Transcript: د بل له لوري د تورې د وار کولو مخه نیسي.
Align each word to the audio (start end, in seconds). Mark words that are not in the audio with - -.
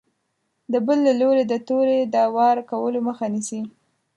د 0.71 0.73
بل 0.85 0.97
له 1.07 1.13
لوري 1.21 1.43
د 1.47 1.53
تورې 1.67 1.99
د 2.13 2.15
وار 2.35 2.57
کولو 2.71 2.99
مخه 3.07 3.25
نیسي. 3.33 3.61